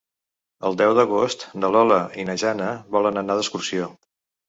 [0.69, 3.97] El deu d'agost na Lola i na Jana volen anar d'excursió.